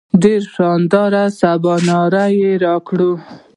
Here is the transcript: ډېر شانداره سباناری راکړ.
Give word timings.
ډېر 0.23 0.41
شانداره 0.55 1.23
سباناری 1.39 2.41
راکړ. 2.63 2.99